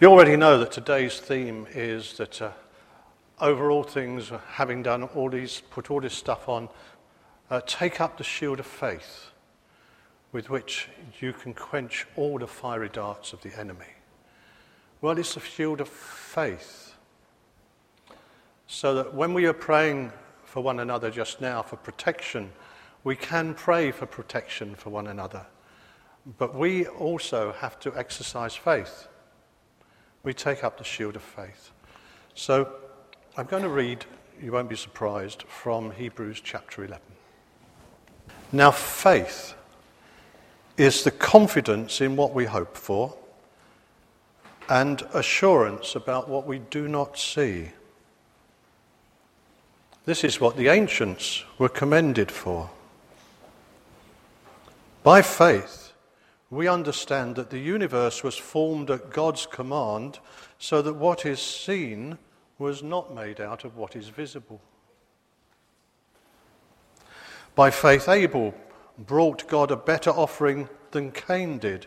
[0.00, 2.52] You already know that today's theme is that uh,
[3.38, 6.70] over all things, having done all these, put all this stuff on,
[7.50, 9.26] uh, take up the shield of faith
[10.32, 10.88] with which
[11.20, 13.92] you can quench all the fiery darts of the enemy.
[15.02, 16.94] Well, it's a shield of faith.
[18.68, 20.12] So that when we are praying
[20.44, 22.50] for one another just now for protection,
[23.04, 25.44] we can pray for protection for one another.
[26.38, 29.08] But we also have to exercise faith
[30.22, 31.70] we take up the shield of faith.
[32.34, 32.72] So
[33.36, 34.04] I'm going to read,
[34.42, 37.00] you won't be surprised, from Hebrews chapter 11.
[38.52, 39.54] Now, faith
[40.76, 43.16] is the confidence in what we hope for
[44.68, 47.70] and assurance about what we do not see.
[50.04, 52.70] This is what the ancients were commended for.
[55.02, 55.79] By faith,
[56.50, 60.18] we understand that the universe was formed at God's command
[60.58, 62.18] so that what is seen
[62.58, 64.60] was not made out of what is visible.
[67.54, 68.54] By faith, Abel
[68.98, 71.86] brought God a better offering than Cain did.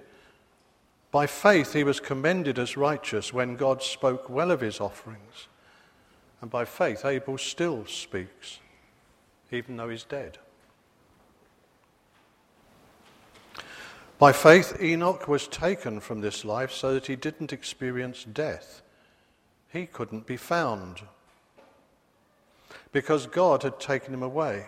[1.12, 5.48] By faith, he was commended as righteous when God spoke well of his offerings.
[6.42, 8.59] And by faith, Abel still speaks,
[9.52, 10.40] even though he's dead.
[14.24, 18.82] By faith, Enoch was taken from this life so that he didn't experience death.
[19.68, 21.02] He couldn't be found
[22.94, 24.68] because God had taken him away.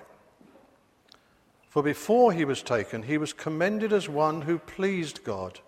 [1.70, 5.62] For before he was taken, he was commended as one who pleased God.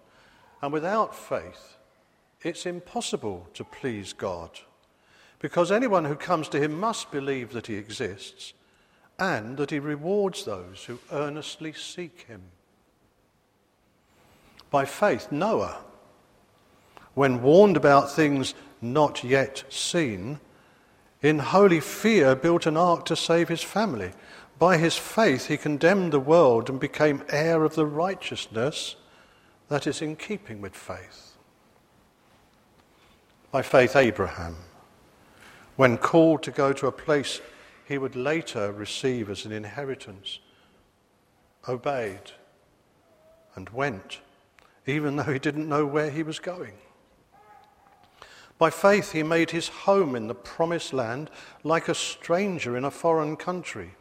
[0.61, 1.77] And without faith,
[2.41, 4.49] it's impossible to please God.
[5.39, 8.51] Because anyone who comes to him must believe that he exists
[9.17, 12.41] and that he rewards those who earnestly seek him.
[14.69, 15.79] By faith, Noah,
[17.13, 20.39] when warned about things not yet seen,
[21.21, 24.11] in holy fear built an ark to save his family.
[24.59, 28.95] By his faith, he condemned the world and became heir of the righteousness
[29.67, 31.37] that is in keeping with faith.
[33.51, 34.55] By faith, Abraham,
[35.75, 37.41] when called to go to a place
[37.87, 40.39] he would later receive as an inheritance,
[41.67, 42.31] obeyed
[43.55, 44.19] and went
[44.87, 46.73] even though he didn't know where he was going.
[48.57, 51.29] By faith, he made his home in the promised land
[51.63, 53.91] like a stranger in a foreign country.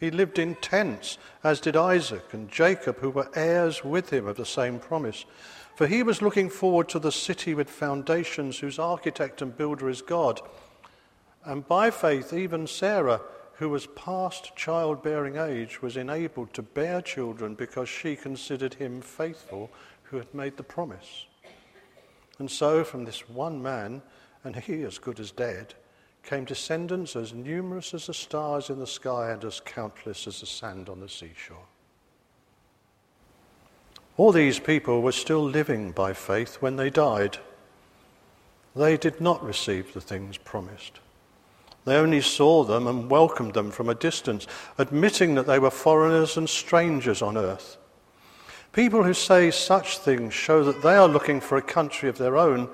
[0.00, 4.36] He lived in tents, as did Isaac and Jacob, who were heirs with him of
[4.36, 5.26] the same promise.
[5.76, 10.02] For he was looking forward to the city with foundations, whose architect and builder is
[10.02, 10.40] God.
[11.44, 13.20] And by faith, even Sarah,
[13.54, 19.70] who was past childbearing age, was enabled to bear children because she considered him faithful
[20.12, 21.24] who had made the promise.
[22.38, 24.02] And so, from this one man,
[24.44, 25.72] and he as good as dead,
[26.22, 30.46] came descendants as numerous as the stars in the sky and as countless as the
[30.46, 31.64] sand on the seashore.
[34.18, 37.38] All these people were still living by faith when they died.
[38.76, 41.00] They did not receive the things promised.
[41.86, 44.46] They only saw them and welcomed them from a distance,
[44.76, 47.78] admitting that they were foreigners and strangers on earth.
[48.72, 52.38] People who say such things show that they are looking for a country of their
[52.38, 52.70] own.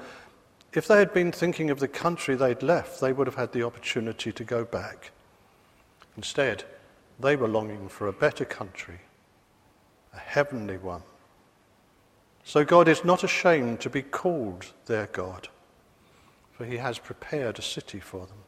[0.72, 3.64] If they had been thinking of the country they'd left, they would have had the
[3.64, 5.10] opportunity to go back.
[6.16, 6.64] Instead,
[7.18, 9.00] they were longing for a better country,
[10.14, 11.02] a heavenly one.
[12.44, 15.48] So God is not ashamed to be called their God,
[16.52, 18.38] for he has prepared a city for them.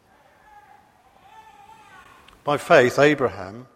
[2.45, 3.67] By faith, Abraham,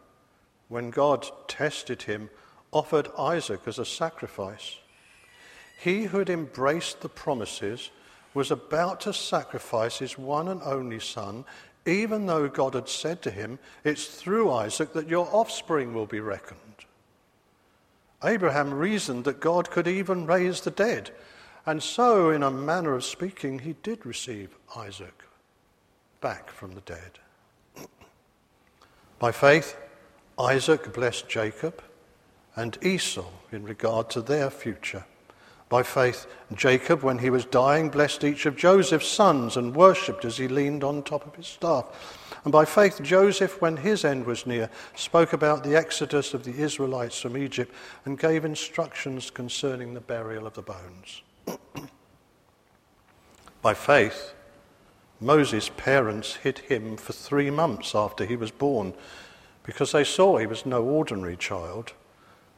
[0.69, 2.31] when God tested him,
[2.75, 4.77] offered Isaac as a sacrifice.
[5.79, 7.91] He who had embraced the promises
[8.35, 11.45] was about to sacrifice his one and only son,
[11.87, 16.21] even though God had said to him, It's through Isaac that your offspring will be
[16.21, 16.59] reckoned.
[18.25, 21.11] Abraham reasoned that God could even raise the dead,
[21.67, 25.23] and so, in a manner of speaking, he did receive Isaac
[26.21, 27.19] back from the dead.
[29.19, 29.77] By faith,
[30.39, 31.83] Isaac blessed Jacob
[32.57, 35.05] and Esau in regard to their future.
[35.69, 40.37] By faith, Jacob, when he was dying, blessed each of Joseph's sons and worshipped as
[40.37, 41.87] he leaned on top of his staff.
[42.45, 46.63] And by faith, Joseph, when his end was near, spoke about the exodus of the
[46.63, 47.75] Israelites from Egypt
[48.05, 51.23] and gave instructions concerning the burial of the bones.
[53.63, 54.35] by faith,
[55.21, 58.93] Moses' parents hid him for three months after he was born
[59.63, 61.95] because they saw he was no ordinary child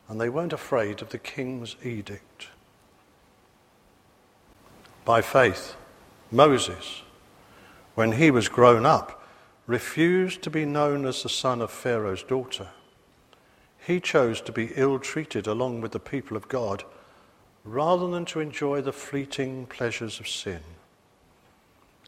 [0.08, 2.48] and they weren't afraid of the king's edict.
[5.04, 5.76] By faith,
[6.30, 7.02] Moses,
[7.94, 9.22] when he was grown up,
[9.66, 12.68] refused to be known as the son of Pharaoh's daughter.
[13.78, 16.84] He chose to be ill treated along with the people of God
[17.64, 20.60] rather than to enjoy the fleeting pleasures of sin.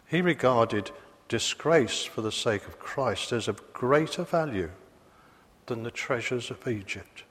[0.06, 0.92] He regarded
[1.28, 4.70] disgrace for the sake of Christ as of greater value
[5.66, 7.24] than the treasures of Egypt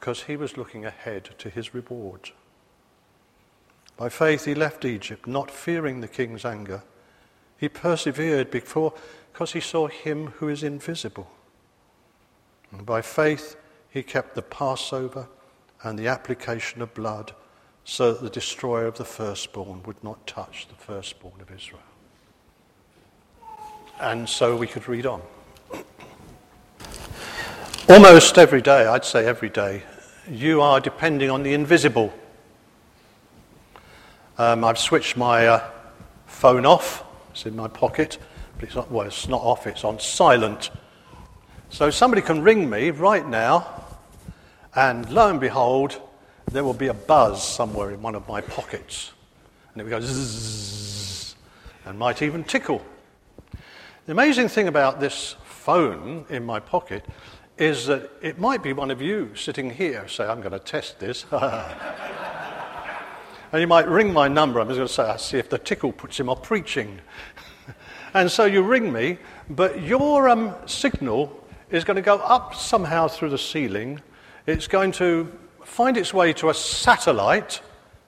[0.00, 2.30] because he was looking ahead to his reward.
[3.98, 6.82] By faith, he left Egypt, not fearing the king's anger.
[7.58, 8.94] He persevered before,
[9.30, 11.30] because he saw him who is invisible.
[12.72, 13.56] And by faith,
[13.90, 15.28] he kept the Passover
[15.82, 17.34] and the application of blood
[17.84, 21.82] so that the destroyer of the firstborn would not touch the firstborn of Israel.
[24.00, 25.20] And so we could read on.
[27.90, 29.82] Almost every day, I'd say every day,
[30.30, 32.14] you are depending on the invisible.
[34.38, 35.70] Um, I've switched my uh,
[36.24, 37.02] phone off,
[37.32, 38.18] it's in my pocket,
[38.54, 40.70] but it's not, well, it's not off, it's on silent.
[41.70, 43.66] So somebody can ring me right now,
[44.76, 46.00] and lo and behold,
[46.46, 49.10] there will be a buzz somewhere in one of my pockets.
[49.74, 51.34] And it will go zzz,
[51.86, 52.86] and might even tickle.
[54.06, 57.04] The amazing thing about this phone in my pocket
[57.60, 60.98] is that it might be one of you sitting here say, I'm going to test
[60.98, 61.26] this.
[61.30, 61.70] and
[63.52, 64.60] you might ring my number.
[64.60, 67.00] I'm just going to say, I see if the tickle puts him off preaching.
[68.14, 69.18] and so you ring me,
[69.50, 71.38] but your um, signal
[71.70, 74.00] is going to go up somehow through the ceiling.
[74.46, 75.30] It's going to
[75.62, 77.60] find its way to a satellite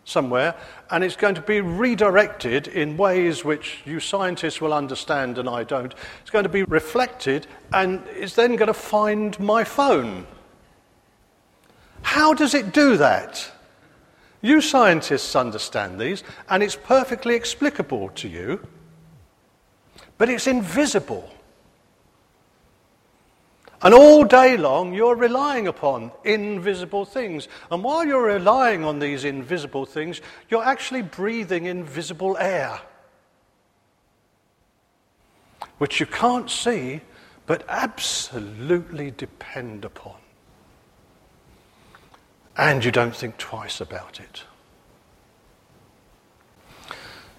[0.04, 0.54] somewhere,
[0.90, 5.64] and it's going to be redirected in ways which you scientists will understand and I
[5.64, 5.94] don't.
[6.20, 10.26] It's going to be reflected, and it's then going to find my phone.
[12.02, 13.50] How does it do that?
[14.40, 18.66] You scientists understand these, and it's perfectly explicable to you,
[20.18, 21.32] but it's invisible.
[23.82, 27.48] And all day long, you're relying upon invisible things.
[27.70, 32.80] And while you're relying on these invisible things, you're actually breathing invisible air,
[35.78, 37.00] which you can't see,
[37.46, 40.16] but absolutely depend upon.
[42.56, 44.44] And you don't think twice about it.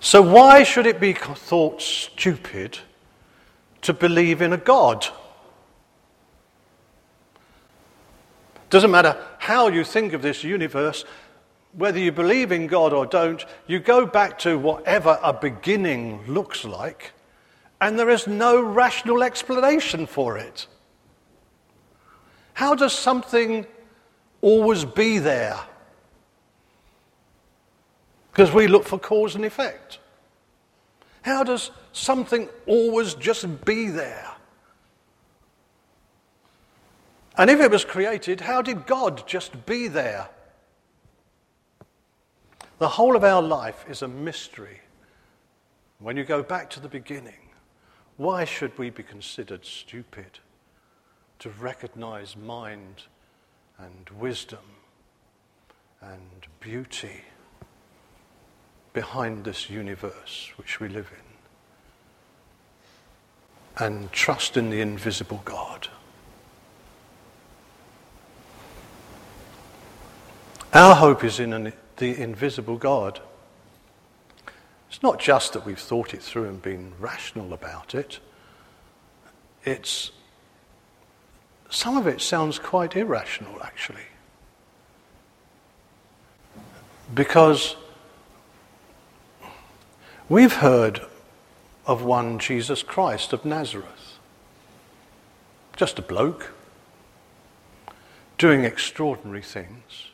[0.01, 2.80] So, why should it be thought stupid
[3.84, 5.07] to believe in a God?
[8.74, 11.06] Doesn't matter how you think of this universe,
[11.74, 16.66] whether you believe in God or don't, you go back to whatever a beginning looks
[16.66, 17.12] like,
[17.80, 20.66] and there is no rational explanation for it.
[22.54, 23.68] How does something
[24.42, 25.60] always be there?
[28.31, 30.00] Because we look for cause and effect.
[31.22, 34.32] How does something always just be there?
[37.38, 40.30] And if it was created, how did God just be there?
[42.77, 44.81] The whole of our life is a mystery.
[46.00, 47.50] When you go back to the beginning,
[48.18, 50.39] why should we be considered stupid
[51.39, 53.03] to recognize mind
[53.80, 54.59] and wisdom
[56.01, 57.21] and beauty
[58.94, 61.18] behind this universe which we live in
[63.85, 65.87] and trust in the invisible God?
[70.73, 73.19] Our hope is in an, the invisible God.
[74.89, 78.19] It's not just that we've thought it through and been rational about it.
[79.63, 80.11] It's
[81.69, 84.07] some of it sounds quite irrational, actually.
[87.13, 87.75] Because
[90.27, 91.01] we've heard
[91.85, 94.18] of one Jesus Christ of Nazareth,
[95.75, 96.51] just a bloke
[98.39, 100.13] doing extraordinary things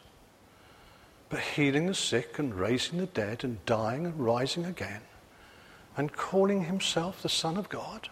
[1.29, 5.01] but healing the sick and raising the dead and dying and rising again
[5.95, 8.09] and calling himself the Son of God.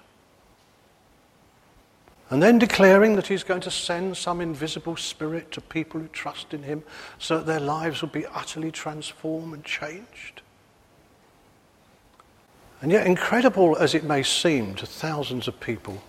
[2.30, 6.54] And then declaring that he's going to send some invisible spirit to people who trust
[6.54, 6.84] in him
[7.18, 10.42] so that their lives will be utterly transformed and changed.
[12.82, 16.04] And yet, incredible as it may seem to thousands of people,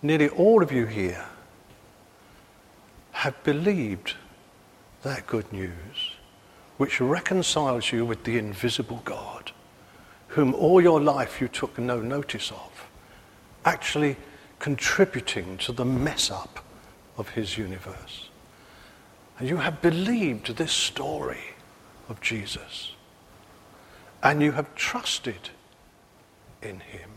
[0.00, 1.26] nearly all of you here
[3.12, 4.14] have believed
[5.02, 6.11] that good news
[6.82, 9.52] which reconciles you with the invisible God,
[10.26, 12.88] whom all your life you took no notice of,
[13.64, 14.16] actually
[14.58, 16.64] contributing to the mess up
[17.16, 18.30] of his universe.
[19.38, 21.54] And you have believed this story
[22.08, 22.94] of Jesus.
[24.22, 25.50] and you have trusted
[26.62, 27.10] in him.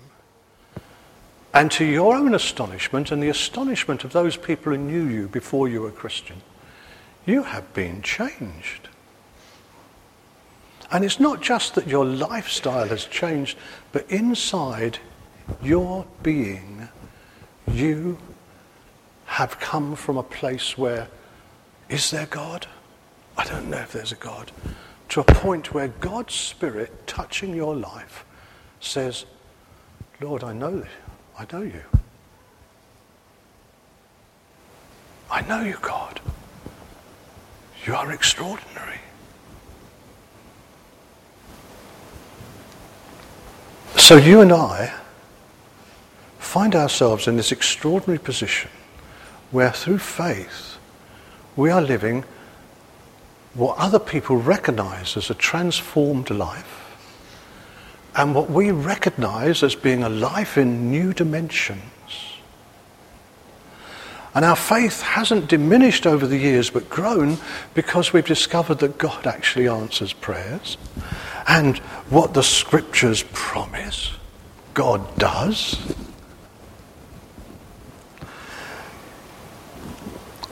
[1.53, 5.69] And to your own astonishment and the astonishment of those people who knew you before
[5.69, 6.41] you were Christian,
[7.25, 8.89] you have been changed.
[10.91, 13.57] And it's not just that your lifestyle has changed,
[13.91, 14.99] but inside
[15.61, 16.87] your being,
[17.71, 18.17] you
[19.25, 21.07] have come from a place where,
[21.89, 22.67] is there God?
[23.37, 24.51] I don't know if there's a God.
[25.09, 28.25] To a point where God's Spirit touching your life
[28.79, 29.25] says,
[30.21, 30.83] Lord, I know.
[31.37, 31.81] I know you.
[35.29, 36.21] I know you, God.
[37.85, 38.99] You are extraordinary.
[44.05, 44.93] So you and I
[46.37, 48.69] find ourselves in this extraordinary position
[49.49, 50.77] where through faith
[51.55, 52.23] we are living
[53.55, 56.95] what other people recognize as a transformed life
[58.15, 61.81] and what we recognize as being a life in new dimensions.
[64.35, 67.37] And our faith hasn't diminished over the years but grown
[67.73, 70.77] because we've discovered that God actually answers prayers.
[71.47, 71.77] And
[72.09, 74.11] what the scriptures promise,
[74.73, 75.79] God does.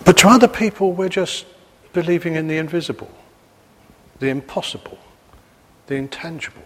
[0.06, 1.46] But to other people, we're just
[1.92, 3.12] believing in the invisible,
[4.20, 4.98] the impossible,
[5.88, 6.64] the intangible.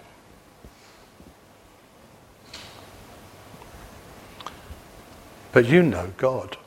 [5.52, 6.58] But you know God.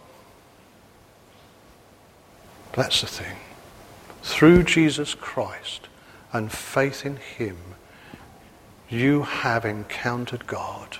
[2.73, 3.37] That's the thing.
[4.23, 5.89] Through Jesus Christ
[6.33, 7.57] and faith in Him,
[8.89, 10.99] you have encountered God.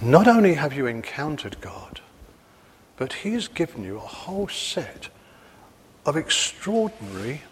[0.00, 2.00] Not only have you encountered God,
[2.96, 5.08] but He's given you a whole set
[6.04, 7.42] of extraordinary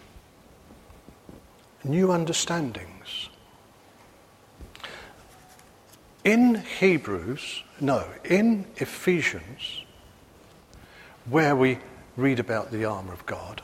[1.83, 3.29] new understandings.
[6.23, 9.84] In Hebrews, no, in Ephesians,
[11.29, 11.79] where we
[12.15, 13.61] read about the armour of God,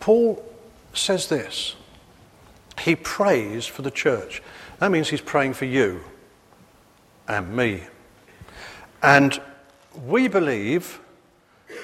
[0.00, 0.44] Paul
[0.92, 1.76] says this.
[2.80, 4.42] He prays for the church.
[4.78, 6.02] That means he's praying for you
[7.28, 7.82] and me.
[9.02, 9.40] And
[10.04, 11.00] we believe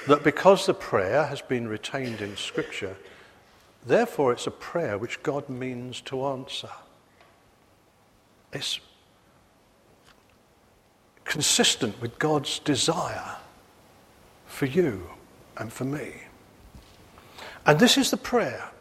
[0.07, 2.97] that because the prayer has been retained in Scripture,
[3.85, 6.69] therefore it's a prayer which God means to answer.
[8.51, 8.79] It's
[11.23, 13.37] consistent with God's desire
[14.59, 15.09] for you
[15.55, 16.11] and for me.
[17.65, 18.71] And this is the prayer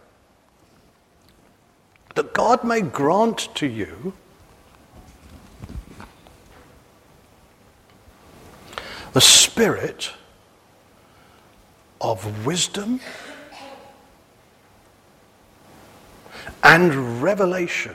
[2.16, 4.12] that God may grant to you
[9.12, 10.10] the spirit
[12.00, 12.98] of wisdom
[16.64, 17.94] and revelation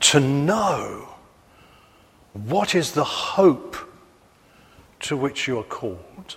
[0.00, 1.14] to know
[2.34, 3.78] what is the hope
[5.04, 6.36] to which you are called.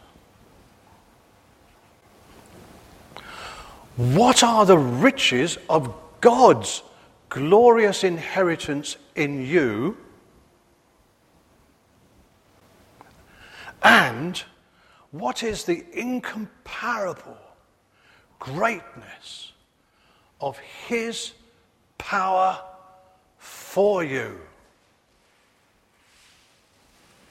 [3.95, 6.83] What are the riches of God's
[7.29, 9.95] glorious inheritance in you?
[13.81, 14.43] And
[15.11, 17.37] what is the incomparable
[18.37, 19.53] greatness
[20.41, 21.31] of His
[21.97, 22.61] power
[23.37, 24.41] for you?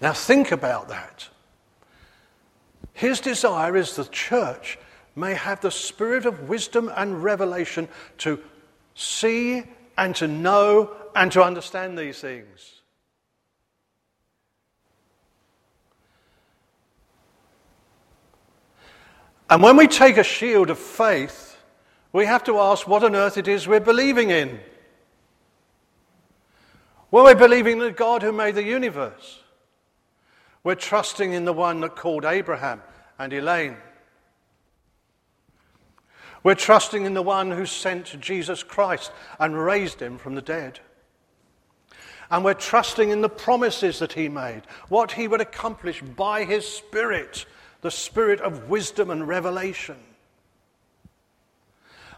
[0.00, 1.28] Now, think about that.
[2.92, 4.78] His desire is the church
[5.14, 7.88] may have the spirit of wisdom and revelation
[8.18, 8.38] to
[8.94, 9.64] see
[9.96, 12.76] and to know and to understand these things.
[19.48, 21.56] And when we take a shield of faith,
[22.12, 24.58] we have to ask what on earth it is we're believing in.
[27.10, 29.40] Well, we're believing in the God who made the universe.
[30.66, 32.82] We're trusting in the one that called Abraham
[33.20, 33.76] and Elaine.
[36.42, 40.80] We're trusting in the one who sent Jesus Christ and raised him from the dead.
[42.32, 46.66] And we're trusting in the promises that he made, what he would accomplish by his
[46.66, 47.46] Spirit
[47.82, 49.98] the spirit of wisdom and revelation.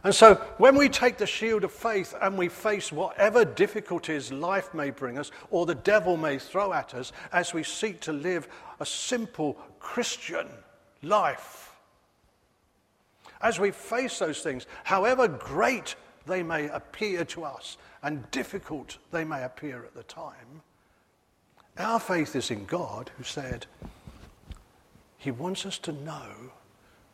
[0.05, 4.73] And so, when we take the shield of faith and we face whatever difficulties life
[4.73, 8.49] may bring us or the devil may throw at us as we seek to live
[8.79, 10.47] a simple Christian
[11.03, 11.73] life,
[13.41, 19.25] as we face those things, however great they may appear to us and difficult they
[19.25, 20.63] may appear at the time,
[21.77, 23.67] our faith is in God who said,
[25.17, 26.53] he wants us to know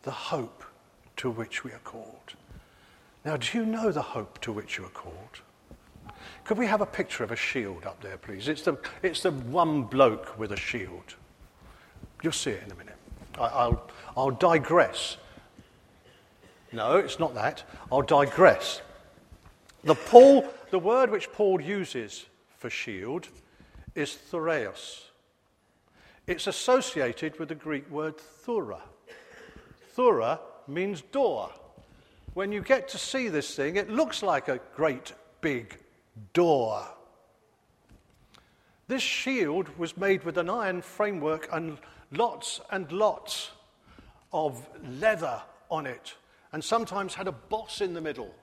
[0.02, 0.64] the hope
[1.16, 2.34] to which we are called.
[3.24, 5.40] Now, do you know the hope to which you are called?
[6.44, 8.48] Could we have a picture of a shield up there, please?
[8.48, 11.14] It's the, it's the one bloke with a shield.
[12.22, 12.96] You'll see it in a minute.
[13.38, 15.16] I, will I'll digress.
[16.70, 17.64] No, it's not that.
[17.90, 18.82] I'll digress.
[19.84, 22.26] The, Paul, the word which Paul uses
[22.58, 23.28] for shield
[23.94, 25.04] is thureos.
[26.26, 28.80] It's associated with the Greek word thura.
[29.96, 31.50] Thura means door.
[32.34, 35.78] When you get to see this thing, it looks like a great big
[36.32, 36.84] door.
[38.88, 41.78] This shield was made with an iron framework and
[42.10, 43.52] lots and lots
[44.32, 46.16] of leather on it,
[46.52, 48.34] and sometimes had a boss in the middle.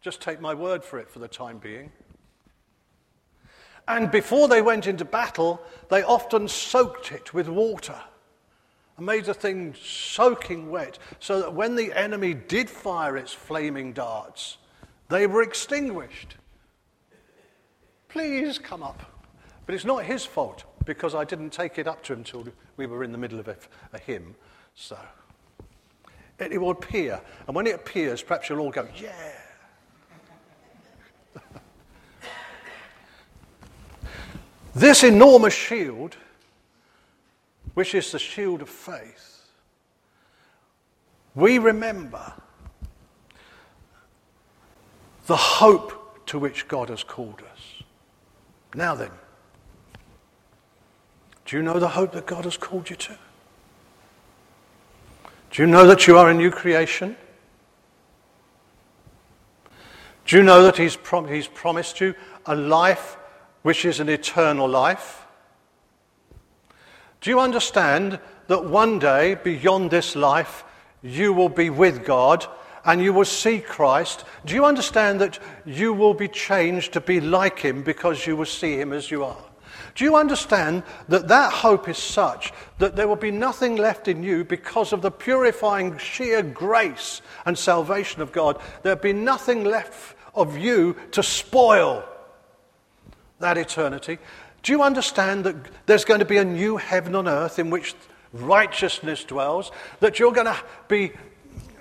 [0.00, 1.90] Just take my word for it for the time being.
[3.88, 8.00] And before they went into battle, they often soaked it with water
[8.96, 13.92] and made the thing soaking wet so that when the enemy did fire its flaming
[13.92, 14.58] darts,
[15.08, 16.36] they were extinguished.
[18.08, 19.02] Please come up.
[19.66, 22.46] But it's not his fault because I didn't take it up to him until
[22.76, 23.56] we were in the middle of a,
[23.92, 24.34] a hymn.
[24.74, 24.98] So
[26.38, 27.20] it, it will appear.
[27.46, 29.12] And when it appears, perhaps you'll all go, yeah.
[34.74, 36.16] this enormous shield,
[37.74, 39.46] which is the shield of faith,
[41.34, 42.32] we remember
[45.26, 47.82] the hope to which God has called us.
[48.74, 49.10] Now then,
[51.46, 53.18] do you know the hope that God has called you to?
[55.50, 57.16] Do you know that you are a new creation?
[60.26, 62.14] Do you know that he's, prom- he's promised you
[62.46, 63.16] a life
[63.62, 65.21] which is an eternal life?
[67.22, 70.64] Do you understand that one day, beyond this life,
[71.02, 72.44] you will be with God
[72.84, 74.24] and you will see Christ?
[74.44, 78.44] Do you understand that you will be changed to be like Him because you will
[78.44, 79.38] see Him as you are?
[79.94, 84.24] Do you understand that that hope is such that there will be nothing left in
[84.24, 88.60] you because of the purifying sheer grace and salvation of God?
[88.82, 92.04] There'll be nothing left of you to spoil
[93.42, 94.18] that eternity.
[94.62, 97.94] Do you understand that there's going to be a new heaven on earth in which
[98.32, 99.72] righteousness dwells?
[100.00, 101.12] That you're going to be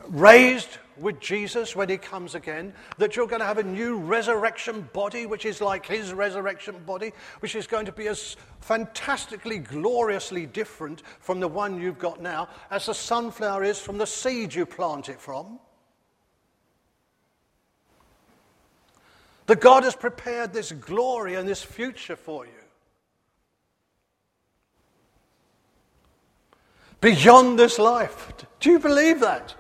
[0.08, 4.88] raised with Jesus when he comes again, that you're going to have a new resurrection
[4.94, 10.46] body, which is like his resurrection body, which is going to be as fantastically, gloriously
[10.46, 14.66] different from the one you've got now as the sunflower is from the seed you
[14.66, 15.60] plant it from.
[19.48, 22.61] That God has prepared this glory and this future for you.
[27.02, 28.32] Beyond this life.
[28.60, 29.56] Do you believe that?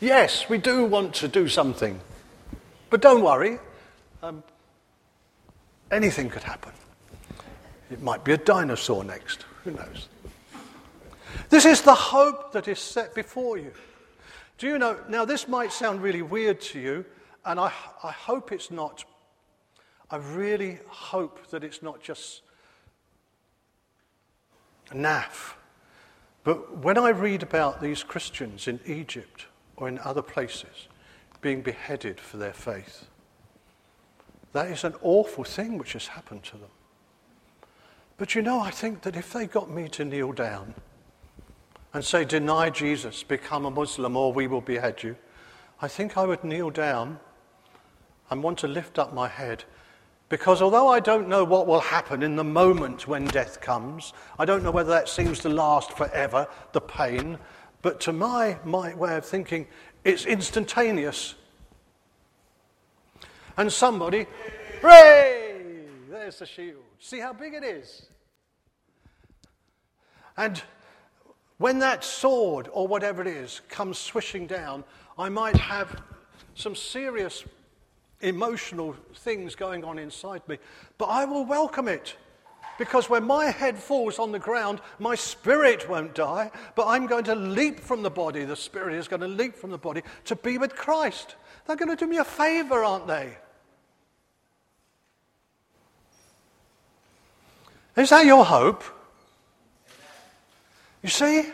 [0.00, 2.00] Yes, we do want to do something.
[2.90, 3.58] But don't worry,
[4.22, 4.42] um,
[5.90, 6.72] anything could happen.
[7.90, 9.44] It might be a dinosaur next.
[9.64, 10.08] Who knows?
[11.50, 13.72] This is the hope that is set before you.
[14.58, 14.98] Do you know?
[15.08, 17.04] Now, this might sound really weird to you,
[17.44, 19.04] and I, I hope it's not.
[20.10, 22.42] I really hope that it's not just
[24.92, 25.54] naff.
[26.44, 30.88] But when I read about these Christians in Egypt, or in other places
[31.40, 33.06] being beheaded for their faith.
[34.52, 36.70] That is an awful thing which has happened to them.
[38.16, 40.74] But you know, I think that if they got me to kneel down
[41.92, 45.16] and say, Deny Jesus, become a Muslim, or we will behead you,
[45.80, 47.18] I think I would kneel down
[48.30, 49.64] and want to lift up my head.
[50.32, 54.46] Because although I don't know what will happen in the moment when death comes, I
[54.46, 57.36] don't know whether that seems to last forever, the pain,
[57.82, 59.66] but to my, my way of thinking,
[60.04, 61.34] it's instantaneous.
[63.58, 64.26] And somebody,
[64.80, 65.84] hooray!
[66.08, 66.80] There's the shield.
[66.98, 68.06] See how big it is?
[70.38, 70.62] And
[71.58, 74.84] when that sword or whatever it is comes swishing down,
[75.18, 76.00] I might have
[76.54, 77.44] some serious
[78.22, 80.58] emotional things going on inside me,
[80.98, 82.16] but I will welcome it
[82.78, 87.24] because when my head falls on the ground, my spirit won't die, but I'm going
[87.24, 88.44] to leap from the body.
[88.44, 91.36] The spirit is going to leap from the body to be with Christ.
[91.66, 93.36] They're going to do me a favor, aren't they?
[97.96, 98.82] Is that your hope?
[101.02, 101.50] You see?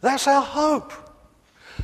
[0.00, 0.92] That's our hope.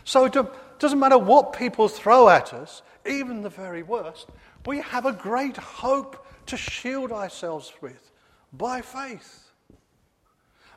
[0.04, 0.36] So it
[0.78, 4.28] doesn't matter what people throw at us, even the very worst,
[4.66, 8.10] we have a great hope to shield ourselves with
[8.52, 9.50] by faith.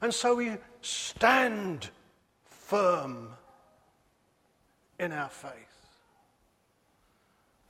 [0.01, 1.89] And so we stand
[2.45, 3.29] firm
[4.99, 5.51] in our faith.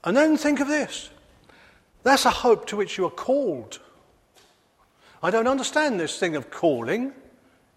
[0.02, 1.10] And then think of this
[2.02, 3.80] that's a hope to which you are called.
[5.22, 7.14] I don't understand this thing of calling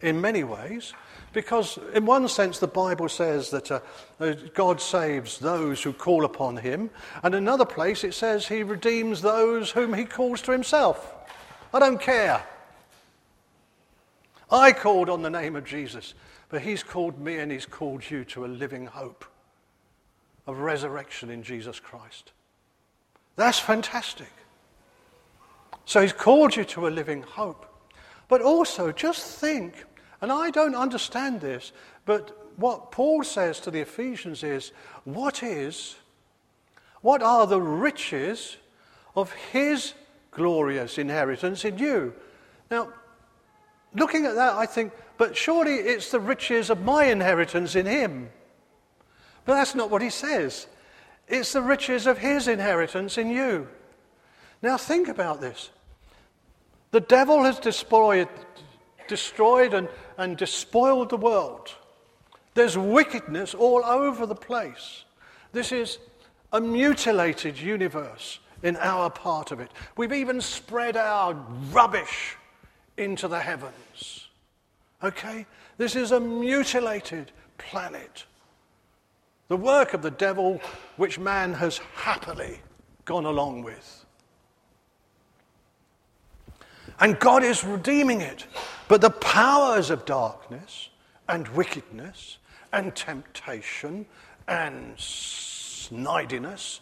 [0.02, 0.94] in many ways.
[1.34, 3.80] Because, in one sense, the Bible says that uh,
[4.54, 6.90] God saves those who call upon him,
[7.22, 11.14] and another place it says he redeems those whom he calls to himself.
[11.74, 12.44] I don't care.
[14.50, 16.14] I called on the name of Jesus,
[16.50, 19.26] but he's called me and he's called you to a living hope
[20.48, 22.32] of resurrection in Jesus Christ.
[23.36, 24.32] That's fantastic.
[25.86, 27.66] So he's called you to a living hope.
[28.30, 29.86] But also, just think
[30.22, 31.72] and I don't understand this,
[32.06, 34.72] but what Paul says to the Ephesians is
[35.04, 35.96] what is,
[37.02, 38.58] what are the riches
[39.16, 39.94] of his
[40.32, 42.14] glorious inheritance in you?
[42.72, 42.92] Now,
[43.94, 48.30] looking at that, I think, but surely it's the riches of my inheritance in him.
[49.46, 50.68] But that's not what he says.
[51.28, 53.68] It's the riches of his inheritance in you.
[54.62, 55.70] Now, think about this.
[56.92, 58.30] The devil has destroyed,
[59.08, 61.74] destroyed and, and despoiled the world.
[62.54, 65.06] There's wickedness all over the place.
[65.52, 66.00] This is
[66.52, 69.72] a mutilated universe in our part of it.
[69.96, 71.34] We've even spread our
[71.72, 72.36] rubbish
[72.98, 74.28] into the heavens.
[75.04, 75.46] Okay?
[75.78, 78.26] This is a mutilated planet.
[79.48, 80.60] The work of the devil,
[80.98, 82.60] which man has happily
[83.06, 84.06] gone along with.
[87.00, 88.46] And God is redeeming it.
[88.88, 90.90] But the powers of darkness
[91.28, 92.38] and wickedness
[92.74, 94.06] and temptation
[94.48, 96.80] and snidiness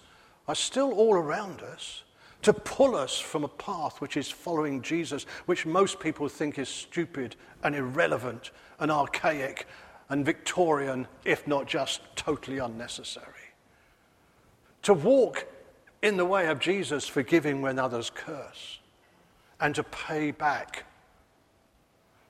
[0.47, 2.04] are still all around us
[2.43, 6.69] to pull us from a path which is following Jesus, which most people think is
[6.69, 9.67] stupid and irrelevant and archaic
[10.10, 13.25] and Victorian, if not just totally unnecessary.
[14.84, 15.47] To walk
[16.04, 18.80] in the way of Jesus, forgiving when others curse
[19.60, 20.86] and to pay back.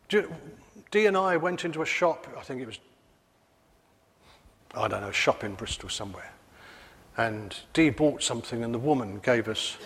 [0.09, 2.79] Dee and I went into a shop, I think it was,
[4.75, 6.31] I don't know, a shop in Bristol somewhere.
[7.17, 9.77] And Dee bought something, and the woman gave us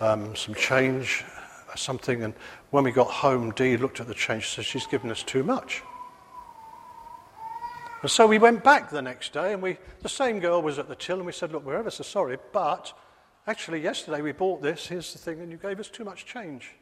[0.00, 1.24] um, some change,
[1.70, 2.22] uh, something.
[2.22, 2.34] And
[2.70, 5.42] when we got home, Dee looked at the change and said, She's given us too
[5.42, 5.82] much.
[8.02, 10.88] And so we went back the next day, and we, the same girl was at
[10.88, 12.92] the till, and we said, Look, we're ever so sorry, but
[13.46, 14.86] Actually, yesterday we bought this.
[14.86, 16.72] Here's the thing, and you gave us too much change.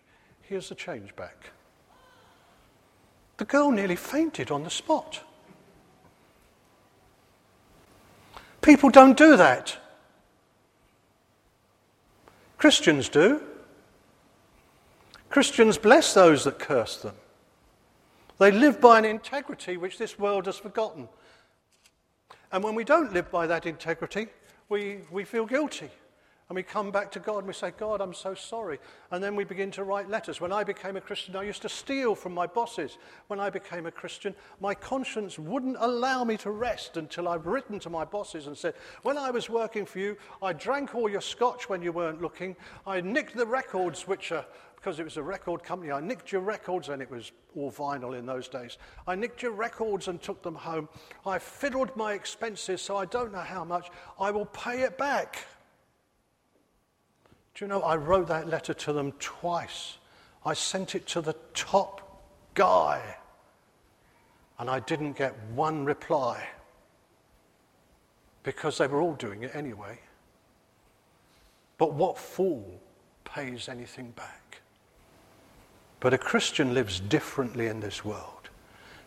[0.43, 1.51] Here's the change back.
[3.37, 5.23] The girl nearly fainted on the spot.
[8.61, 9.79] People don't do that.
[12.59, 13.41] Christians do.
[15.31, 17.15] Christians bless those that curse them.
[18.39, 21.09] They live by an integrity which this world has forgotten.
[22.51, 24.29] And when we don't live by that integrity,
[24.69, 25.91] we, we feel guilty.
[26.49, 28.79] And we come back to God and we say, God, I'm so sorry.
[29.11, 30.41] And then we begin to write letters.
[30.41, 32.97] When I became a Christian, I used to steal from my bosses.
[33.27, 37.79] When I became a Christian, my conscience wouldn't allow me to rest until I've written
[37.81, 41.21] to my bosses and said, When I was working for you, I drank all your
[41.21, 42.57] scotch when you weren't looking.
[42.87, 45.91] I nicked the records, which are because it was a record company.
[45.91, 48.79] I nicked your records, and it was all vinyl in those days.
[49.09, 50.89] I nicked your records and took them home.
[51.27, 53.91] I fiddled my expenses, so I don't know how much.
[54.21, 55.45] I will pay it back.
[57.59, 59.97] Do you know, I wrote that letter to them twice.
[60.47, 62.23] I sent it to the top
[62.55, 63.03] guy,
[64.61, 66.47] and I didn't get one reply
[68.45, 69.99] because they were all doing it anyway.
[71.79, 72.81] But what fool
[73.25, 74.61] pays anything back?
[75.99, 78.51] But a Christian lives differently in this world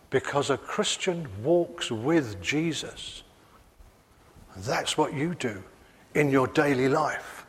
[0.10, 3.24] because a Christian walks with Jesus.
[4.58, 5.64] That's what you do
[6.16, 7.41] in your daily life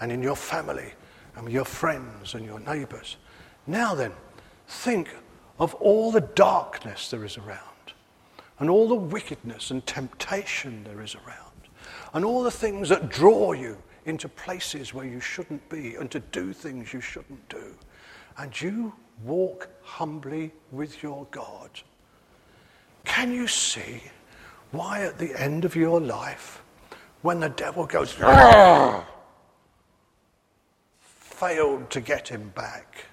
[0.00, 0.92] and in your family
[1.36, 3.16] and your friends and your neighbors.
[3.66, 4.12] Now then,
[4.66, 5.08] think
[5.58, 7.58] of all the darkness there is around,
[8.58, 11.68] and all the wickedness and temptation there is around,
[12.12, 13.76] and all the things that draw you
[14.06, 17.74] into places where you shouldn't be and to do things you shouldn't do.
[18.36, 18.92] And you
[19.24, 21.70] walk humbly with your God.
[23.04, 24.02] Can you see
[24.72, 26.62] why at the end of your life,
[27.22, 29.06] when the devil goes, ah!
[31.36, 33.06] Failed to get him back.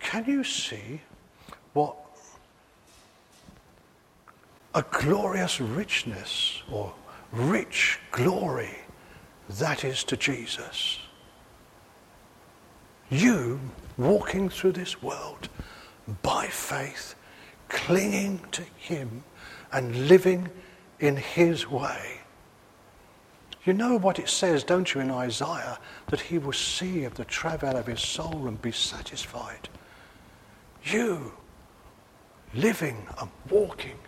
[0.00, 1.00] Can you see
[1.72, 1.96] what
[4.74, 6.92] a glorious richness or
[7.32, 8.76] rich glory
[9.48, 10.98] that is to Jesus?
[13.10, 13.60] You
[13.98, 15.48] walking through this world
[16.22, 17.14] by faith,
[17.68, 19.22] clinging to Him
[19.70, 20.48] and living
[20.98, 22.21] in His way.
[23.64, 27.24] You know what it says, don't you, in Isaiah, that He will see of the
[27.24, 29.68] travail of His soul and be satisfied.
[30.84, 31.32] You,
[32.54, 33.98] living and walking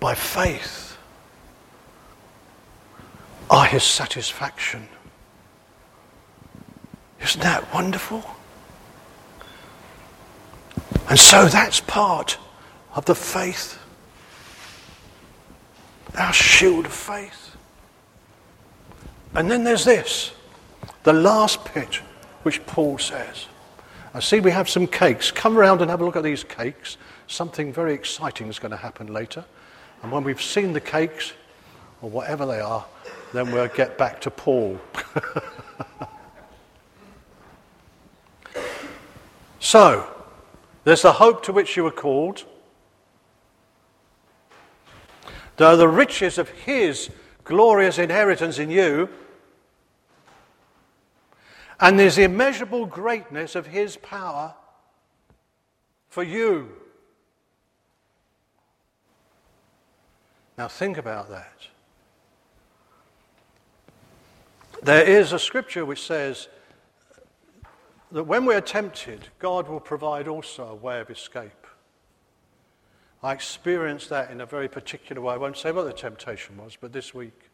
[0.00, 0.98] by faith,
[3.48, 4.88] are His satisfaction.
[7.22, 8.22] Isn't that wonderful?
[11.08, 12.36] And so that's part
[12.94, 13.78] of the faith,
[16.16, 17.56] our shield of faith.
[19.34, 20.32] And then there's this,
[21.02, 21.96] the last bit,
[22.42, 23.46] which Paul says.
[24.12, 25.32] I see we have some cakes.
[25.32, 26.98] Come around and have a look at these cakes.
[27.26, 29.44] Something very exciting is going to happen later.
[30.02, 31.32] And when we've seen the cakes,
[32.04, 32.84] or whatever they are,
[33.32, 34.78] then we'll get back to Paul.
[39.58, 40.06] so,
[40.84, 42.44] there's the hope to which you were called.
[45.58, 47.10] Are the riches of His
[47.44, 49.08] glorious inheritance in you.
[51.78, 54.54] And there's the immeasurable greatness of His power
[56.08, 56.70] for you.
[60.56, 61.66] Now, think about that.
[64.82, 66.48] There is a scripture which says
[68.12, 71.63] that when we are tempted, God will provide also a way of escape.
[73.24, 75.32] I experienced that in a very particular way.
[75.32, 77.48] I won't say what the temptation was, but this week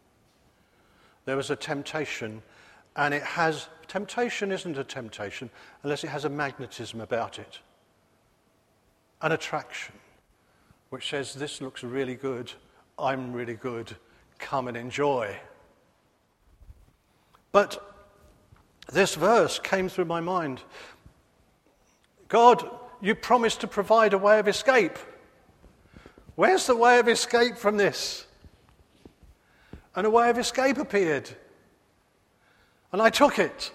[1.27, 2.43] there was a temptation,
[2.97, 5.49] and it has temptation isn't a temptation
[5.85, 7.61] unless it has a magnetism about it,
[9.23, 9.95] an attraction,
[10.89, 12.53] which says, This looks really good,
[12.99, 13.95] I'm really good,
[14.41, 15.37] come and enjoy.
[17.53, 17.81] But
[18.93, 20.63] this verse came through my mind.
[22.27, 22.69] God,
[23.01, 24.99] you promised to provide a way of escape.
[26.41, 28.27] Where's the way of escape from this?
[29.95, 31.29] And a way of escape appeared.
[32.93, 33.71] And I took it.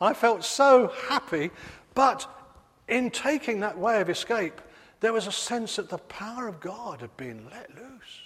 [0.00, 1.50] I felt so happy,
[1.92, 2.24] but
[2.86, 4.60] in taking that way of escape,
[5.00, 8.20] there was a sense that the power of God had been let loose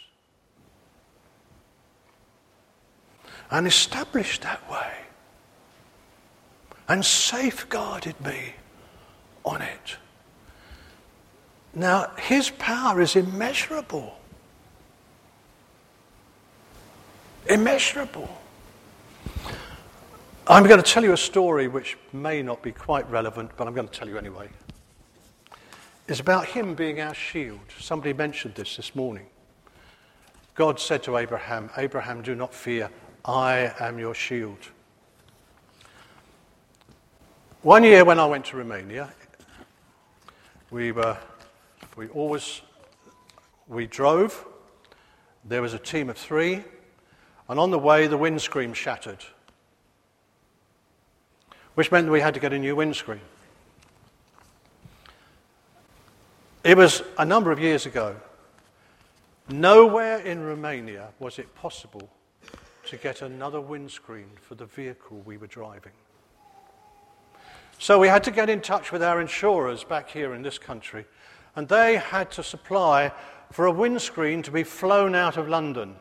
[3.50, 4.92] and established that way
[6.88, 8.52] and safeguarded me
[9.46, 9.96] on it.
[11.74, 14.16] Now, his power is immeasurable.
[17.48, 18.28] Immeasurable.
[20.46, 23.74] I'm going to tell you a story which may not be quite relevant, but I'm
[23.74, 24.48] going to tell you anyway.
[26.06, 27.60] It's about him being our shield.
[27.78, 29.26] Somebody mentioned this this morning.
[30.54, 32.90] God said to Abraham, Abraham, do not fear,
[33.24, 34.58] I am your shield.
[37.62, 39.10] One year when I went to Romania,
[40.70, 41.16] we were,
[41.96, 42.60] we always,
[43.68, 44.46] we drove.
[45.44, 46.64] There was a team of three,
[47.48, 49.24] and on the way the windscreen shattered,
[51.74, 53.20] which meant that we had to get a new windscreen.
[56.64, 58.16] It was a number of years ago.
[59.50, 62.08] Nowhere in Romania was it possible
[62.86, 65.92] to get another windscreen for the vehicle we were driving.
[67.78, 71.04] So we had to get in touch with our insurers back here in this country,
[71.56, 73.12] and they had to supply
[73.50, 75.96] for a windscreen to be flown out of London,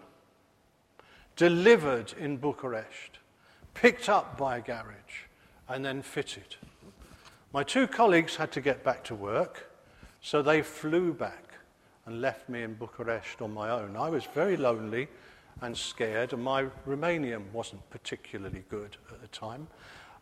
[1.35, 3.19] delivered in Bucharest,
[3.73, 5.27] picked up by a garage,
[5.67, 6.55] and then fitted.
[7.53, 9.69] My two colleagues had to get back to work,
[10.21, 11.55] so they flew back
[12.05, 13.95] and left me in Bucharest on my own.
[13.95, 15.07] I was very lonely
[15.61, 19.67] and scared, and my Romanian wasn't particularly good at the time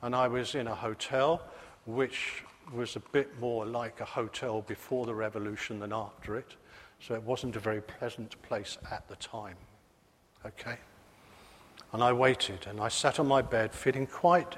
[0.02, 1.42] and I was in a hotel
[1.86, 2.44] which
[2.74, 6.56] was a bit more like a hotel before the revolution than after it.
[7.00, 9.58] So it wasn't a very pleasant place at the time.
[10.46, 10.78] Okay?
[11.94, 14.56] And I waited and I sat on my bed feeling quite,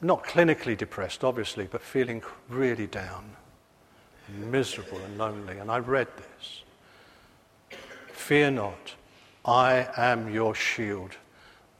[0.00, 3.30] not clinically depressed, obviously, but feeling really down,
[4.38, 5.58] miserable and lonely.
[5.58, 6.62] And I read this
[8.12, 8.94] Fear not,
[9.44, 11.16] I am your shield.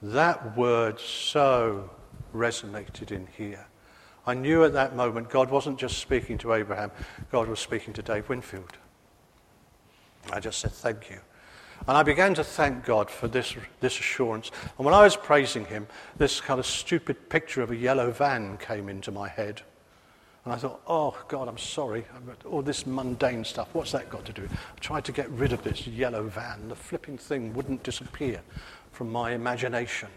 [0.01, 1.89] That word so
[2.33, 3.65] resonated in here.
[4.27, 6.91] I knew at that moment God wasn't just speaking to Abraham,
[7.31, 8.77] God was speaking to Dave Winfield.
[10.31, 11.19] I just said, Thank you.
[11.87, 14.51] And I began to thank God for this, this assurance.
[14.77, 15.87] And when I was praising Him,
[16.17, 19.61] this kind of stupid picture of a yellow van came into my head.
[20.43, 22.05] And I thought, oh, God, I'm sorry.
[22.45, 24.47] All this mundane stuff, what's that got to do?
[24.51, 26.67] I tried to get rid of this yellow van.
[26.67, 28.41] The flipping thing wouldn't disappear
[28.91, 30.09] from my imagination.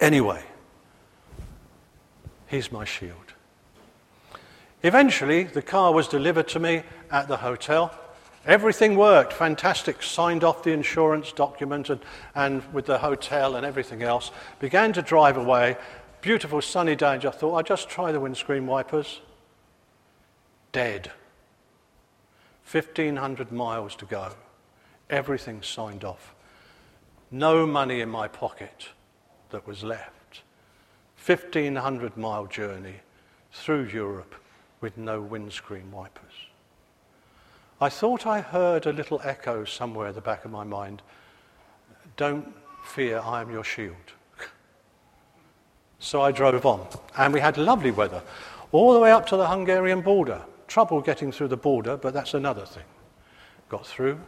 [0.00, 0.42] Anyway,
[2.46, 3.34] He's my shield.
[4.82, 7.98] Eventually, the car was delivered to me at the hotel.
[8.46, 10.02] Everything worked, fantastic.
[10.02, 12.00] Signed off the insurance document and,
[12.34, 14.30] and with the hotel and everything else.
[14.60, 15.78] Began to drive away.
[16.20, 17.14] Beautiful sunny day.
[17.14, 19.20] I thought, I'll just try the windscreen wipers.
[20.72, 21.10] Dead.
[22.70, 24.32] 1,500 miles to go.
[25.08, 26.34] Everything signed off.
[27.30, 28.88] No money in my pocket
[29.50, 30.10] that was left.
[31.24, 32.96] 1,500 mile journey
[33.50, 34.34] through Europe
[34.80, 36.32] with no windscreen wipers.
[37.80, 41.00] I thought I heard a little echo somewhere at the back of my mind.
[42.16, 44.12] Don't fear, I am your shield.
[45.98, 48.22] so I drove on, and we had lovely weather
[48.70, 50.42] all the way up to the Hungarian border.
[50.68, 52.84] Trouble getting through the border, but that's another thing.
[53.70, 54.20] Got through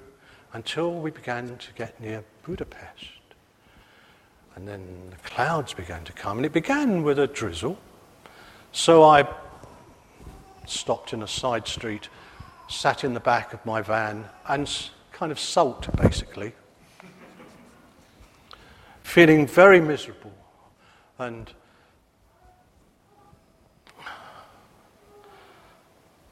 [0.55, 3.15] until we began to get near Budapest.
[4.57, 7.79] And then the clouds began to come, and it began with a drizzle.
[8.73, 9.29] So I
[10.66, 12.09] stopped in a side street,
[12.69, 14.69] sat in the back of my van, and
[15.12, 16.55] kind of sulked, basically.
[19.03, 20.33] Feeling very miserable.
[21.19, 21.53] And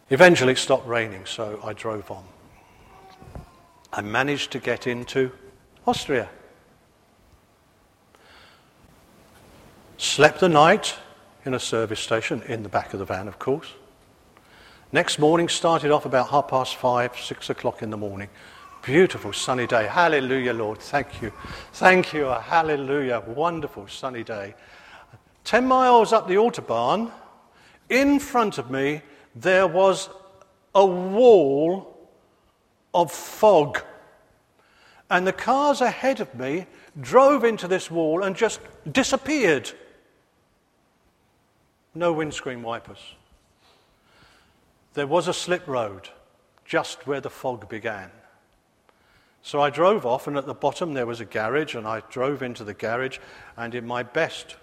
[0.09, 2.25] eventually it stopped raining, so I drove on.
[3.93, 5.31] I managed to get into
[5.87, 6.29] Austria.
[9.97, 10.97] Slept the night
[11.45, 13.69] in a service station, in the back of the van, of course.
[14.93, 18.29] Next morning started off about half past five, six o'clock in the morning.
[18.83, 19.87] Beautiful sunny day.
[19.87, 20.79] Hallelujah, Lord.
[20.79, 21.33] Thank you.
[21.73, 22.25] Thank you.
[22.27, 23.21] Hallelujah.
[23.27, 24.55] Wonderful sunny day.
[25.45, 27.13] Ten miles up the Autobahn,
[27.89, 29.03] in front of me,
[29.35, 30.09] there was
[30.75, 32.09] a wall
[32.93, 33.81] of fog.
[35.11, 36.67] And the cars ahead of me
[37.01, 39.71] drove into this wall and just disappeared.
[41.95, 43.15] No windscreen wipers.
[44.95, 46.09] There was a slip road
[46.65, 48.11] just where the fog began.
[49.43, 52.43] So I drove off, and at the bottom there was a garage, and I drove
[52.43, 53.19] into the garage,
[53.57, 54.57] and in my best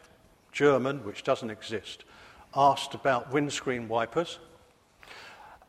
[0.52, 2.04] German, which doesn't exist,
[2.56, 4.40] asked about windscreen wipers.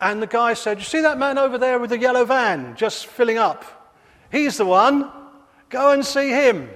[0.00, 3.06] And the guy said, You see that man over there with the yellow van just
[3.06, 3.92] filling up?
[4.32, 5.10] He's the one.
[5.68, 6.70] Go and see him.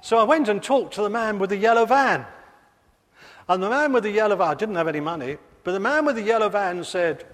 [0.00, 2.24] So I went and talked to the man with the yellow van.
[3.48, 6.16] And the man with the yellow van, didn't have any money, but the man with
[6.16, 7.24] the yellow van said,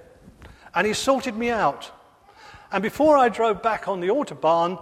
[0.75, 1.91] and he sorted me out.
[2.73, 4.81] And before I drove back on the Autobahn,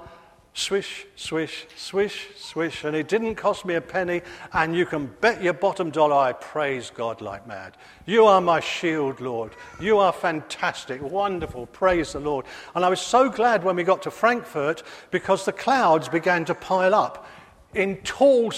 [0.55, 4.21] swish, swish, swish, swish, and it didn't cost me a penny,
[4.53, 7.77] and you can bet your bottom dollar I praise God like mad.
[8.07, 9.53] You are my shield, Lord.
[9.81, 12.45] You are fantastic, wonderful, praise the Lord.
[12.75, 16.55] And I was so glad when we got to Frankfurt because the clouds began to
[16.55, 17.27] pile up
[17.75, 18.53] in tall,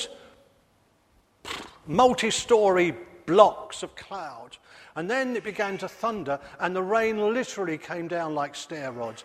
[1.87, 2.95] multi story
[3.27, 4.57] blocks of cloud.
[4.97, 9.25] And then it began to thunder, and the rain literally came down like stair rods,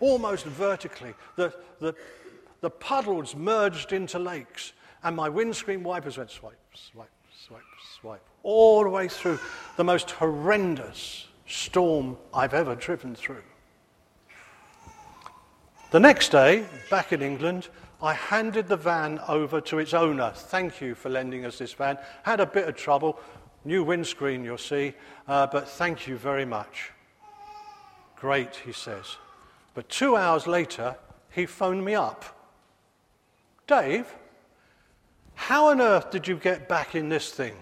[0.00, 1.14] almost vertically.
[1.36, 1.94] The, the,
[2.60, 7.10] the puddles merged into lakes, and my windscreen wipers went swipe, swipe,
[7.46, 7.62] swipe,
[8.00, 9.40] swipe, all the way through
[9.76, 13.42] the most horrendous storm I've ever driven through.
[15.90, 17.68] The next day, back in England,
[18.00, 20.32] I handed the van over to its owner.
[20.34, 21.98] Thank you for lending us this van.
[22.22, 23.18] Had a bit of trouble,
[23.64, 24.94] New windscreen, you'll see,
[25.26, 26.90] uh, but thank you very much.
[28.16, 29.16] Great, he says.
[29.74, 30.96] But two hours later,
[31.30, 32.24] he phoned me up.
[33.66, 34.06] Dave,
[35.34, 37.54] how on earth did you get back in this thing?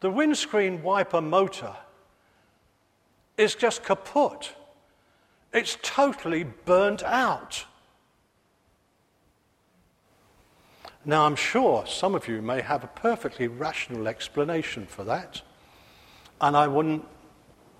[0.00, 1.74] The windscreen wiper motor
[3.36, 4.54] is just kaput.
[5.52, 7.64] It's totally burnt out.
[11.06, 15.42] Now, I'm sure some of you may have a perfectly rational explanation for that,
[16.40, 17.04] and I wouldn't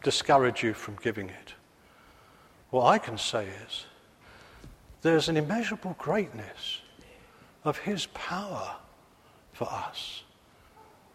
[0.02, 1.54] discourage you from giving it.
[2.68, 3.86] What I can say is
[5.00, 6.82] there's an immeasurable greatness
[7.64, 8.76] of His power
[9.54, 10.22] for us,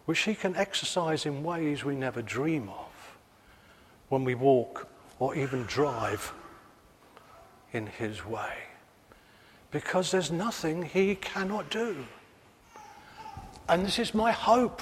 [0.05, 3.19] which He can exercise in ways we never dream of
[4.07, 4.87] when we walk
[5.19, 6.33] or even drive
[7.71, 8.68] in His way
[9.71, 12.05] because there's nothing he cannot do.
[13.67, 14.81] And this is my hope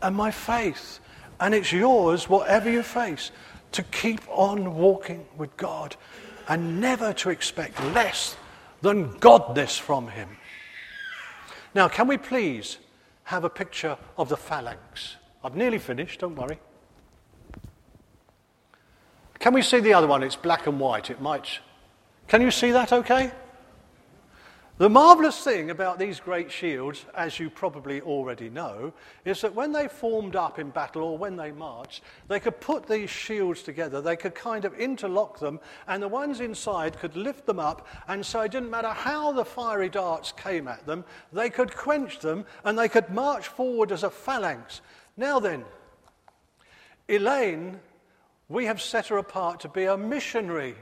[0.00, 1.00] and my faith.
[1.38, 3.30] And it's yours, whatever you face,
[3.72, 5.96] to keep on walking with God
[6.48, 8.36] and never to expect less
[8.80, 10.28] than godness from him.
[11.74, 12.78] Now, can we please
[13.24, 15.16] have a picture of the phalanx?
[15.44, 16.58] I've nearly finished, don't worry.
[19.38, 20.22] Can we see the other one?
[20.22, 21.10] It's black and white.
[21.10, 21.58] It might.
[22.28, 23.32] Can you see that okay?
[24.82, 28.92] The marvellous thing about these great shields, as you probably already know,
[29.24, 32.88] is that when they formed up in battle or when they marched, they could put
[32.88, 37.46] these shields together, they could kind of interlock them, and the ones inside could lift
[37.46, 41.48] them up, and so it didn't matter how the fiery darts came at them, they
[41.48, 44.80] could quench them, and they could march forward as a phalanx.
[45.16, 45.64] Now then,
[47.08, 47.78] Elaine,
[48.48, 50.74] we have set her apart to be a missionary.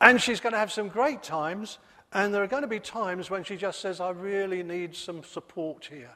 [0.00, 1.78] And she's going to have some great times,
[2.12, 5.22] and there are going to be times when she just says, I really need some
[5.22, 6.10] support here.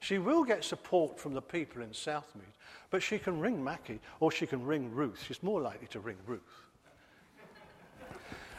[0.00, 2.54] She will get support from the people in Southmead,
[2.90, 5.22] but she can ring Mackie or she can ring Ruth.
[5.26, 6.40] She's more likely to ring Ruth.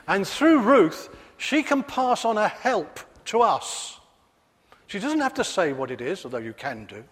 [0.08, 4.00] and through Ruth, she can pass on a help to us.
[4.86, 7.04] She doesn't have to say what it is, although you can do,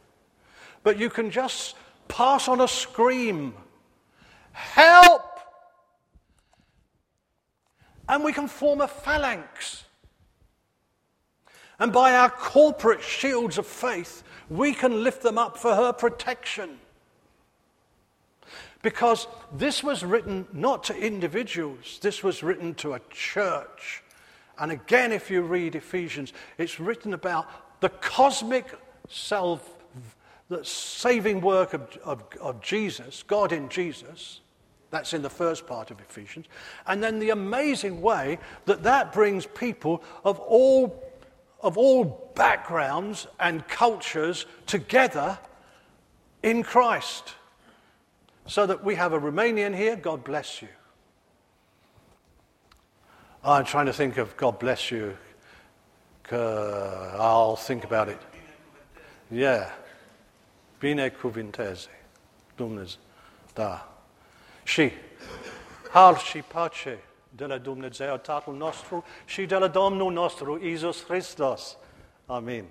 [0.83, 1.75] but you can just
[2.07, 3.53] pass on a scream
[4.59, 5.28] Help!
[8.09, 9.85] And we can form a phalanx.
[11.77, 16.79] And by our corporate shields of faith, we can lift them up for her protection.
[18.81, 24.03] Because this was written not to individuals, this was written to a church.
[24.57, 28.73] And again, if you read Ephesians, it's written about the cosmic
[29.07, 29.69] self,
[30.49, 34.41] the saving work of, of, of Jesus, God in Jesus
[34.91, 36.47] that's in the first part of Ephesians.
[36.87, 41.03] And then the amazing way that that brings people of all,
[41.61, 45.37] of all backgrounds and cultures together
[46.41, 47.35] in Christ.
[48.47, 50.69] So that we have a Romanian here, God bless you.
[53.43, 55.15] I'm trying to think of God bless you.
[56.31, 58.19] I'll think about it.
[59.31, 59.71] Yeah.
[60.81, 61.87] Binecuvinteze.
[62.57, 62.97] Dumnezeu.
[63.55, 63.88] Da.
[64.69, 64.91] Și
[66.25, 66.99] și pace
[67.29, 71.77] de la Dumnezeu Tatăl nostru și de la Domnul nostru Iisus Hristos.
[72.25, 72.65] Amen.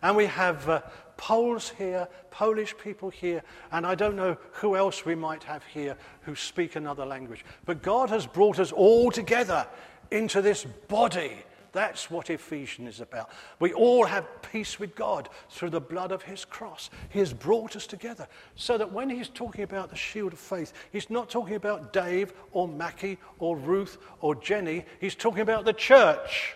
[0.00, 0.80] And we have uh,
[1.14, 2.08] Poles here,
[2.38, 6.74] Polish people here, and I don't know who else we might have here who speak
[6.74, 7.44] another language.
[7.64, 9.66] But God has brought us all together
[10.10, 13.30] into this body that's what Ephesians is about.
[13.58, 16.90] We all have peace with God through the blood of his cross.
[17.08, 20.72] He has brought us together so that when he's talking about the shield of faith,
[20.92, 24.84] he's not talking about Dave or Mackie or Ruth or Jenny.
[25.00, 26.54] He's talking about the church.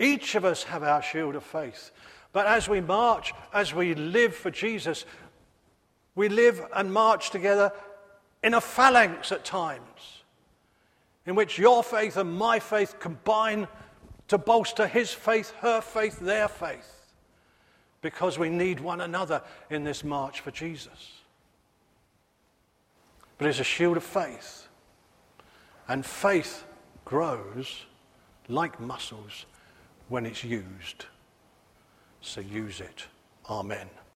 [0.00, 1.92] Each of us have our shield of faith.
[2.32, 5.04] But as we march, as we live for Jesus,
[6.16, 7.72] we live and march together
[8.42, 10.22] in a phalanx at times,
[11.26, 13.68] in which your faith and my faith combine
[14.28, 17.12] to bolster his faith, her faith, their faith,
[18.02, 21.12] because we need one another in this march for Jesus.
[23.38, 24.68] But it's a shield of faith,
[25.88, 26.64] and faith
[27.04, 27.84] grows
[28.48, 29.46] like muscles
[30.08, 31.06] when it's used.
[32.20, 33.06] So use it.
[33.48, 33.88] Amen.